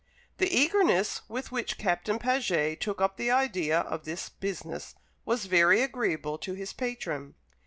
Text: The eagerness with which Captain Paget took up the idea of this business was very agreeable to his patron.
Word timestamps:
The 0.39 0.49
eagerness 0.51 1.21
with 1.29 1.51
which 1.51 1.77
Captain 1.77 2.17
Paget 2.17 2.81
took 2.81 2.99
up 2.99 3.17
the 3.17 3.29
idea 3.29 3.81
of 3.81 4.03
this 4.03 4.29
business 4.29 4.95
was 5.25 5.45
very 5.45 5.83
agreeable 5.83 6.39
to 6.39 6.53
his 6.55 6.73
patron. 6.73 7.35